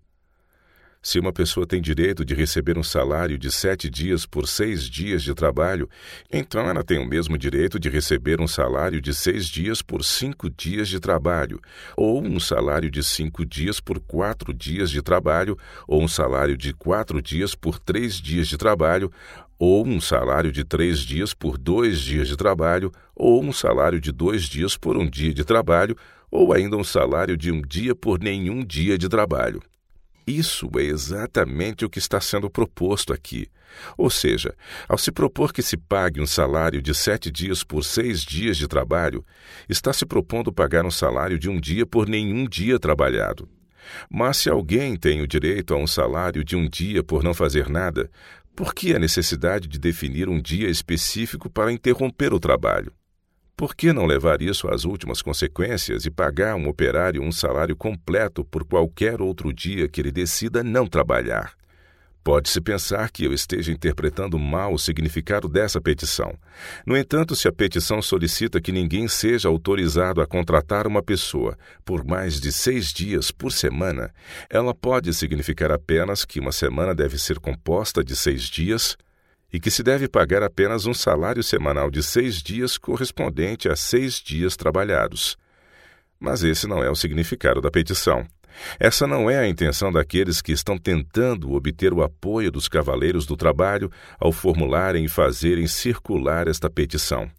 [1.02, 5.22] Se uma pessoa tem direito de receber um salário de sete dias por seis dias
[5.22, 5.88] de trabalho,
[6.30, 10.50] então ela tem o mesmo direito de receber um salário de seis dias por cinco
[10.50, 11.58] dias de trabalho,
[11.96, 15.56] ou um salário de cinco dias por quatro dias de trabalho,
[15.88, 19.10] ou um salário de quatro dias por três dias de trabalho,
[19.58, 24.12] ou um salário de três dias por dois dias de trabalho, ou um salário de
[24.12, 25.96] dois dias por um dia de trabalho,
[26.30, 29.62] ou ainda um salário de um dia por nenhum dia de trabalho.
[30.30, 33.48] Isso é exatamente o que está sendo proposto aqui.
[33.98, 34.54] Ou seja,
[34.88, 38.68] ao se propor que se pague um salário de sete dias por seis dias de
[38.68, 39.24] trabalho,
[39.68, 43.48] está se propondo pagar um salário de um dia por nenhum dia trabalhado.
[44.08, 47.68] Mas se alguém tem o direito a um salário de um dia por não fazer
[47.68, 48.08] nada,
[48.54, 52.92] por que a necessidade de definir um dia específico para interromper o trabalho?
[53.60, 58.42] Por que não levar isso às últimas consequências e pagar um operário um salário completo
[58.42, 61.52] por qualquer outro dia que ele decida não trabalhar?
[62.24, 66.32] Pode-se pensar que eu esteja interpretando mal o significado dessa petição.
[66.86, 72.02] No entanto, se a petição solicita que ninguém seja autorizado a contratar uma pessoa por
[72.02, 74.10] mais de seis dias por semana,
[74.48, 78.96] ela pode significar apenas que uma semana deve ser composta de seis dias
[79.52, 84.14] e que se deve pagar apenas um salário semanal de seis dias correspondente a seis
[84.14, 85.36] dias trabalhados.
[86.18, 88.26] Mas esse não é o significado da petição.
[88.78, 93.36] Essa não é a intenção daqueles que estão tentando obter o apoio dos cavaleiros do
[93.36, 97.30] trabalho ao formularem e fazerem circular esta petição.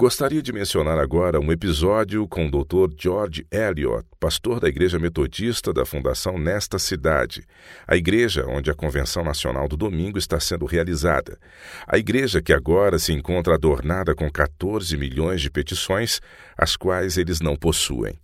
[0.00, 2.90] Gostaria de mencionar agora um episódio com o Dr.
[2.98, 7.46] George Eliot, pastor da Igreja Metodista da Fundação Nesta Cidade,
[7.86, 11.38] a igreja onde a Convenção Nacional do Domingo está sendo realizada.
[11.86, 16.18] A igreja que agora se encontra adornada com 14 milhões de petições,
[16.56, 18.18] as quais eles não possuem.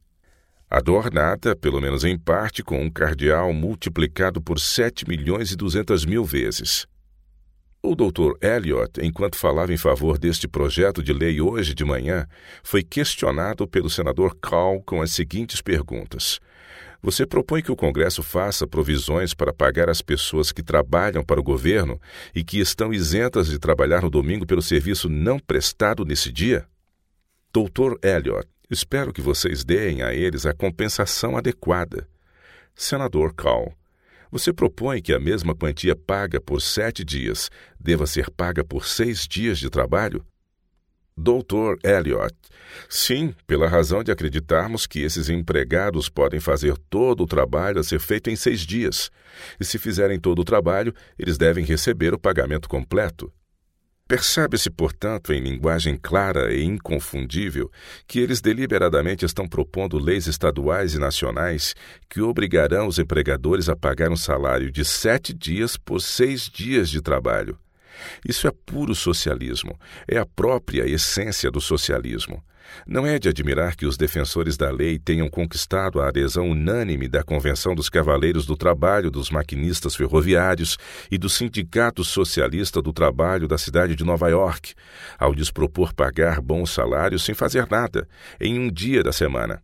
[0.70, 6.24] Adornada, pelo menos em parte, com um cardeal multiplicado por 7 milhões e 200 mil
[6.24, 6.86] vezes.
[7.88, 8.32] O Dr.
[8.44, 12.26] Elliot, enquanto falava em favor deste projeto de lei hoje de manhã,
[12.60, 16.40] foi questionado pelo senador Call com as seguintes perguntas.
[17.00, 21.44] Você propõe que o Congresso faça provisões para pagar as pessoas que trabalham para o
[21.44, 22.00] governo
[22.34, 26.66] e que estão isentas de trabalhar no domingo pelo serviço não prestado nesse dia?
[27.52, 28.04] Dr.
[28.04, 32.08] Elliot, espero que vocês deem a eles a compensação adequada.
[32.74, 33.72] Senador Call,
[34.30, 39.26] você propõe que a mesma quantia paga por sete dias deva ser paga por seis
[39.28, 40.24] dias de trabalho?
[41.18, 42.34] Doutor Elliot,
[42.90, 47.98] sim, pela razão de acreditarmos que esses empregados podem fazer todo o trabalho a ser
[47.98, 49.10] feito em seis dias.
[49.58, 53.32] E se fizerem todo o trabalho, eles devem receber o pagamento completo.
[54.08, 57.68] Percebe-se, portanto, em linguagem clara e inconfundível,
[58.06, 61.74] que eles deliberadamente estão propondo leis estaduais e nacionais
[62.08, 67.02] que obrigarão os empregadores a pagar um salário de sete dias por seis dias de
[67.02, 67.58] trabalho.
[68.24, 69.76] Isso é puro socialismo,
[70.06, 72.44] é a própria essência do socialismo.
[72.86, 77.22] Não é de admirar que os defensores da lei tenham conquistado a adesão unânime da
[77.22, 80.76] Convenção dos Cavaleiros do Trabalho, dos Maquinistas Ferroviários
[81.10, 84.74] e do Sindicato Socialista do Trabalho da cidade de Nova York,
[85.18, 88.08] ao despropor pagar bons salários sem fazer nada,
[88.40, 89.62] em um dia da semana.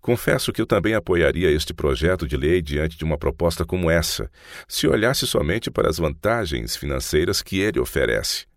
[0.00, 4.30] Confesso que eu também apoiaria este projeto de lei diante de uma proposta como essa,
[4.66, 8.47] se olhasse somente para as vantagens financeiras que ele oferece.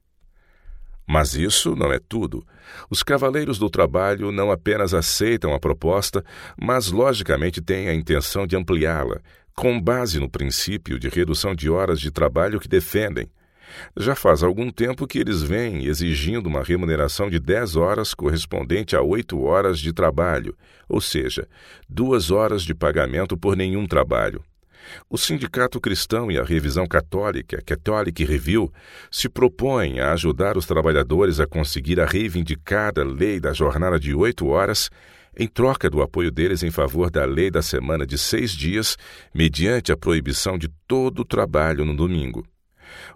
[1.12, 2.42] Mas isso não é tudo.
[2.90, 6.24] Os Cavaleiros do Trabalho não apenas aceitam a proposta,
[6.58, 9.20] mas logicamente têm a intenção de ampliá-la,
[9.54, 13.30] com base no princípio de redução de horas de trabalho que defendem.
[13.98, 19.02] Já faz algum tempo que eles vêm exigindo uma remuneração de 10 horas correspondente a
[19.02, 20.56] 8 horas de trabalho,
[20.88, 21.46] ou seja,
[21.90, 24.42] duas horas de pagamento por nenhum trabalho.
[25.10, 28.72] O Sindicato Cristão e a Revisão Católica, Catholic Review,
[29.10, 34.48] se propõem a ajudar os trabalhadores a conseguir a reivindicada lei da jornada de oito
[34.48, 34.90] horas,
[35.38, 38.98] em troca do apoio deles em favor da lei da semana de seis dias,
[39.34, 42.46] mediante a proibição de todo o trabalho no domingo.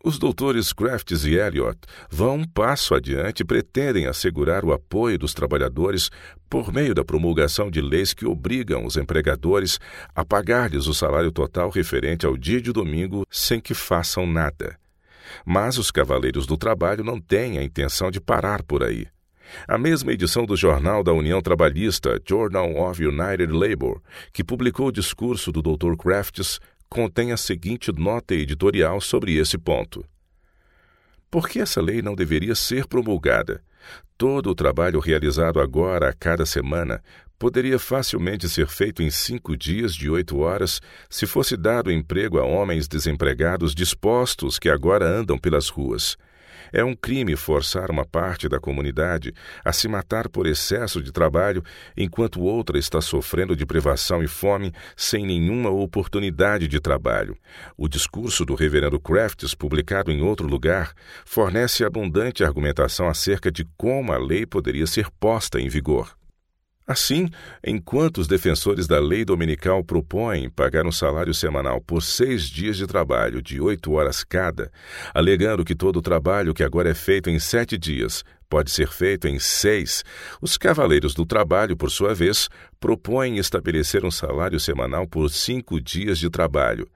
[0.03, 1.77] Os doutores Crafts e Elliot
[2.09, 6.09] vão um passo adiante e pretendem assegurar o apoio dos trabalhadores
[6.49, 9.79] por meio da promulgação de leis que obrigam os empregadores
[10.13, 14.77] a pagar-lhes o salário total referente ao dia de domingo sem que façam nada.
[15.45, 19.07] Mas os Cavaleiros do Trabalho não têm a intenção de parar por aí.
[19.67, 24.01] A mesma edição do Jornal da União Trabalhista, Journal of United Labour,
[24.33, 25.95] que publicou o discurso do Dr.
[25.95, 26.59] Crafts,
[26.95, 30.05] contém a seguinte nota editorial sobre esse ponto.
[31.29, 33.61] Por que essa lei não deveria ser promulgada?
[34.17, 37.03] Todo o trabalho realizado agora a cada semana
[37.37, 40.79] poderia facilmente ser feito em cinco dias de oito horas
[41.09, 46.15] se fosse dado emprego a homens desempregados dispostos que agora andam pelas ruas.
[46.77, 51.63] É um crime forçar uma parte da comunidade a se matar por excesso de trabalho,
[51.95, 57.37] enquanto outra está sofrendo de privação e fome sem nenhuma oportunidade de trabalho.
[57.77, 64.11] O discurso do reverendo Crafts, publicado em outro lugar, fornece abundante argumentação acerca de como
[64.11, 66.13] a lei poderia ser posta em vigor.
[66.87, 67.29] Assim,
[67.65, 72.85] enquanto os defensores da lei dominical propõem pagar um salário semanal por seis dias de
[72.85, 74.71] trabalho de oito horas cada,
[75.11, 79.27] alegando que todo o trabalho que agora é feito em sete dias pode ser feito
[79.27, 80.03] em seis,
[80.39, 82.47] os cavaleiros do trabalho, por sua vez,
[82.79, 86.87] propõem estabelecer um salário semanal por cinco dias de trabalho.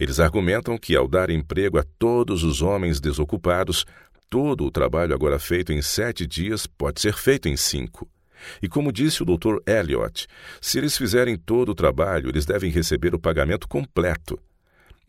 [0.00, 3.84] Eles argumentam que, ao dar emprego a todos os homens desocupados,
[4.30, 8.08] todo o trabalho agora feito em sete dias pode ser feito em cinco.
[8.62, 9.58] E como disse o Dr.
[9.66, 10.26] Elliot,
[10.60, 14.38] se eles fizerem todo o trabalho, eles devem receber o pagamento completo.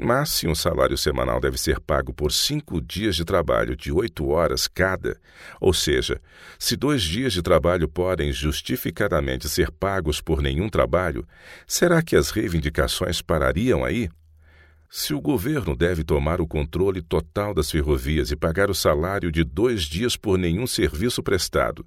[0.01, 4.29] Mas se um salário semanal deve ser pago por cinco dias de trabalho de oito
[4.29, 5.19] horas cada,
[5.59, 6.21] ou seja,
[6.57, 11.27] se dois dias de trabalho podem justificadamente ser pagos por nenhum trabalho,
[11.67, 14.09] será que as reivindicações parariam aí?
[14.91, 19.43] Se o governo deve tomar o controle total das ferrovias e pagar o salário de
[19.43, 21.85] dois dias por nenhum serviço prestado,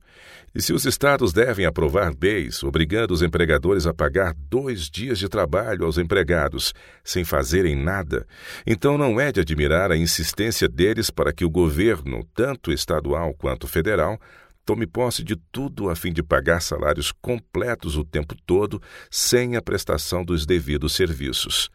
[0.55, 5.29] e se os estados devem aprovar leis obrigando os empregadores a pagar dois dias de
[5.29, 6.73] trabalho aos empregados
[7.03, 8.25] sem fazerem nada,
[8.65, 13.67] então não é de admirar a insistência deles para que o governo, tanto estadual quanto
[13.67, 14.17] federal,
[14.65, 18.81] tome posse de tudo a fim de pagar salários completos o tempo todo,
[19.11, 21.69] sem a prestação dos devidos serviços.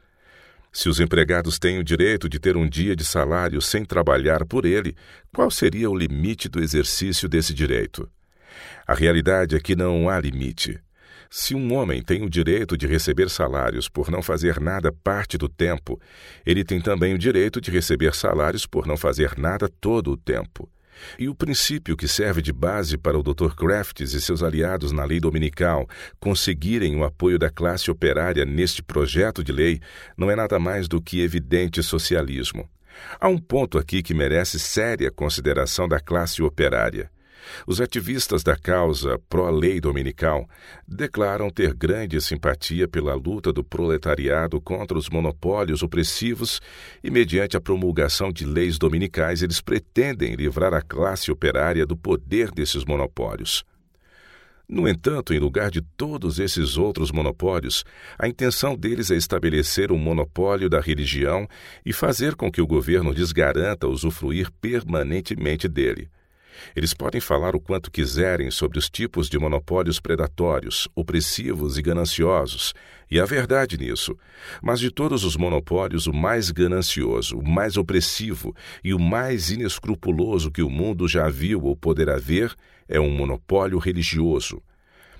[0.72, 4.65] Se os empregados têm o direito de ter um dia de salário sem trabalhar por
[4.65, 4.95] ele,
[5.34, 8.09] qual seria o limite do exercício desse direito?
[8.86, 10.80] A realidade é que não há limite.
[11.30, 15.49] Se um homem tem o direito de receber salários por não fazer nada parte do
[15.49, 15.99] tempo,
[16.45, 20.70] ele tem também o direito de receber salários por não fazer nada todo o tempo.
[21.17, 23.55] E o princípio que serve de base para o Dr.
[23.55, 25.87] Crafts e seus aliados na lei dominical
[26.19, 29.79] conseguirem o apoio da classe operária neste projeto de lei
[30.17, 32.69] não é nada mais do que evidente socialismo.
[33.19, 37.09] Há um ponto aqui que merece séria consideração da classe operária.
[37.65, 40.47] Os ativistas da causa pró-lei dominical
[40.87, 46.61] declaram ter grande simpatia pela luta do proletariado contra os monopólios opressivos
[47.03, 52.51] e, mediante a promulgação de leis dominicais, eles pretendem livrar a classe operária do poder
[52.51, 53.63] desses monopólios.
[54.69, 57.85] No entanto, em lugar de todos esses outros monopólios,
[58.19, 61.47] a intenção deles é estabelecer um monopólio da religião
[61.85, 66.09] e fazer com que o governo lhes garanta usufruir permanentemente dele.
[66.75, 72.73] Eles podem falar o quanto quiserem sobre os tipos de monopólios predatórios, opressivos e gananciosos,
[73.09, 74.17] e há verdade nisso.
[74.61, 80.51] Mas de todos os monopólios, o mais ganancioso, o mais opressivo e o mais inescrupuloso
[80.51, 82.53] que o mundo já viu ou poderá ver
[82.87, 84.61] é um monopólio religioso.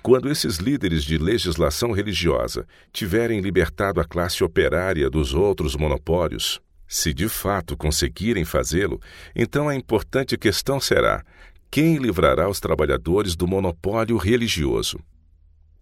[0.02, 7.12] Quando esses líderes de legislação religiosa tiverem libertado a classe operária dos outros monopólios, se
[7.12, 8.98] de fato conseguirem fazê-lo,
[9.36, 11.22] então a importante questão será:
[11.70, 14.98] quem livrará os trabalhadores do monopólio religioso?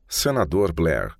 [0.09, 1.15] Senador Blair,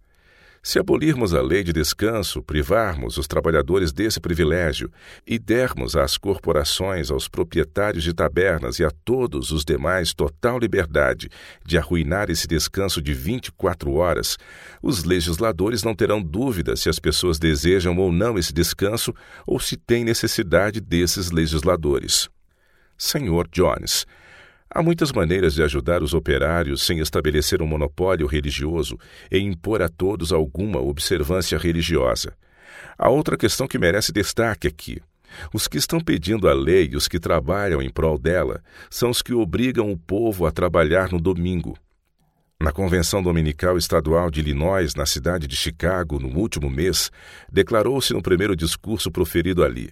[0.67, 4.91] se abolirmos a lei de descanso, privarmos os trabalhadores desse privilégio
[5.25, 11.31] e dermos às corporações, aos proprietários de tabernas e a todos os demais total liberdade
[11.65, 14.37] de arruinar esse descanso de 24 horas,
[14.83, 19.15] os legisladores não terão dúvida se as pessoas desejam ou não esse descanso
[19.47, 22.29] ou se têm necessidade desses legisladores.
[22.99, 24.05] Senhor Jones,
[24.69, 28.99] Há muitas maneiras de ajudar os operários sem estabelecer um monopólio religioso
[29.31, 32.35] e impor a todos alguma observância religiosa.
[32.99, 35.01] Há outra questão que merece destaque aqui.
[35.53, 39.23] Os que estão pedindo a lei e os que trabalham em prol dela são os
[39.23, 41.77] que obrigam o povo a trabalhar no domingo.
[42.59, 47.11] Na Convenção Dominical Estadual de Illinois, na cidade de Chicago, no último mês,
[47.53, 49.91] declarou-se no primeiro discurso proferido ali: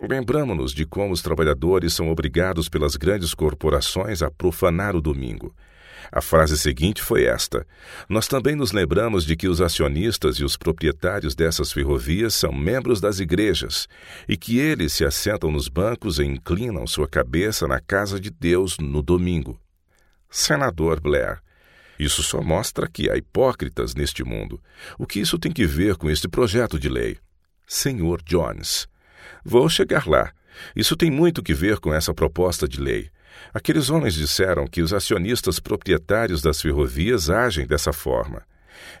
[0.00, 5.54] Lembramos-nos de como os trabalhadores são obrigados pelas grandes corporações a profanar o domingo.
[6.10, 7.64] A frase seguinte foi esta:
[8.08, 13.00] Nós também nos lembramos de que os acionistas e os proprietários dessas ferrovias são membros
[13.00, 13.86] das igrejas
[14.28, 18.78] e que eles se assentam nos bancos e inclinam sua cabeça na casa de Deus
[18.78, 19.60] no domingo.
[20.28, 21.40] Senador Blair,
[22.04, 24.60] isso só mostra que há hipócritas neste mundo.
[24.98, 27.18] O que isso tem que ver com este projeto de lei?
[27.66, 28.88] Senhor Jones.
[29.44, 30.32] Vou chegar lá.
[30.74, 33.10] Isso tem muito que ver com essa proposta de lei.
[33.52, 38.42] Aqueles homens disseram que os acionistas proprietários das ferrovias agem dessa forma.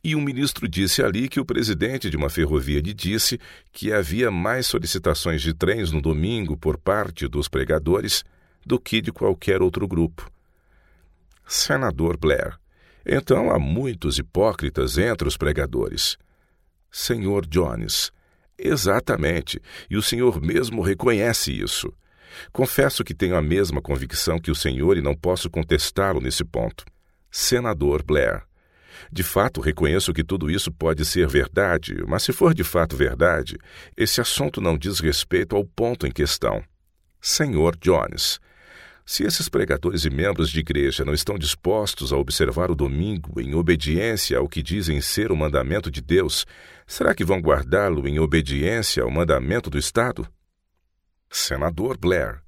[0.04, 3.40] E um ministro disse ali que o presidente de uma ferrovia lhe disse
[3.72, 8.24] que havia mais solicitações de trens no domingo por parte dos pregadores
[8.64, 10.30] do que de qualquer outro grupo.
[11.46, 12.58] Senador Blair,
[13.04, 16.16] então há muitos hipócritas entre os pregadores.
[16.90, 18.10] Senhor Jones,
[18.58, 21.92] exatamente, e o senhor mesmo reconhece isso.
[22.52, 26.84] Confesso que tenho a mesma convicção que o senhor e não posso contestá-lo nesse ponto.
[27.30, 28.44] Senador Blair,
[29.10, 33.56] de fato reconheço que tudo isso pode ser verdade, mas se for de fato verdade,
[33.96, 36.62] esse assunto não diz respeito ao ponto em questão.
[37.20, 38.40] Senhor Jones,
[39.10, 43.56] se esses pregadores e membros de igreja não estão dispostos a observar o domingo em
[43.56, 46.46] obediência ao que dizem ser o mandamento de Deus,
[46.86, 50.28] será que vão guardá-lo em obediência ao mandamento do Estado?
[51.28, 52.40] Senador Blair.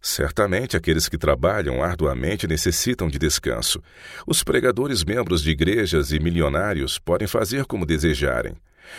[0.00, 3.82] Certamente aqueles que trabalham arduamente necessitam de descanso.
[4.28, 8.56] Os pregadores membros de igrejas e milionários podem fazer como desejarem.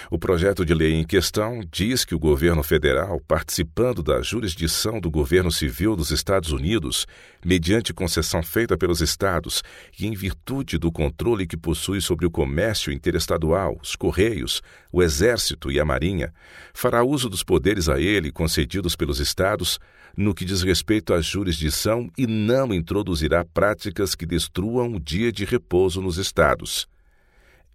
[0.09, 5.09] O projeto de lei em questão diz que o governo federal, participando da jurisdição do
[5.09, 7.05] governo civil dos Estados Unidos,
[7.43, 9.63] mediante concessão feita pelos estados
[9.99, 14.61] e em virtude do controle que possui sobre o comércio interestadual, os correios,
[14.91, 16.33] o exército e a marinha,
[16.73, 19.79] fará uso dos poderes a ele concedidos pelos estados
[20.17, 25.45] no que diz respeito à jurisdição e não introduzirá práticas que destruam o dia de
[25.45, 26.87] repouso nos estados.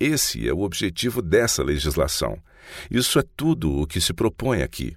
[0.02, 2.36] Esse é o objetivo dessa legislação.
[2.90, 4.96] Isso é tudo o que se propõe aqui.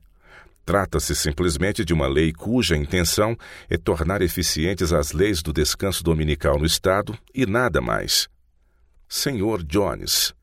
[0.66, 3.38] Trata-se simplesmente de uma lei cuja intenção
[3.70, 8.28] é tornar eficientes as leis do descanso dominical no Estado e nada mais.
[9.08, 10.34] Senhor Jones.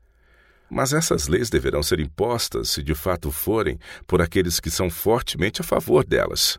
[0.69, 5.59] Mas essas leis deverão ser impostas, se de fato forem, por aqueles que são fortemente
[5.59, 6.57] a favor delas.